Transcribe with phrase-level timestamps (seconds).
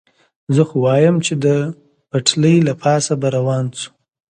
[0.55, 1.47] زه خو وایم، چې د
[2.09, 3.91] پټلۍ له پاسه به روان شو.